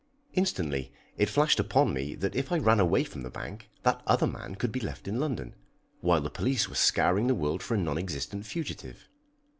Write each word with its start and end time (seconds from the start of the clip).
Instantly 0.33 0.91
it 1.15 1.29
flashed 1.29 1.59
upon 1.59 1.93
me 1.93 2.15
that 2.15 2.35
if 2.35 2.51
I 2.51 2.57
ran 2.57 2.79
away 2.79 3.03
from 3.03 3.21
the 3.21 3.29
Bank, 3.29 3.69
that 3.83 4.01
other 4.07 4.25
man 4.25 4.55
could 4.55 4.71
be 4.71 4.79
left 4.79 5.07
in 5.07 5.19
London, 5.19 5.53
while 5.99 6.21
the 6.21 6.31
police 6.31 6.67
were 6.67 6.73
scouring 6.73 7.27
the 7.27 7.35
world 7.35 7.61
for 7.61 7.75
a 7.75 7.77
non 7.77 7.99
existent 7.99 8.47
fugitive. 8.47 9.07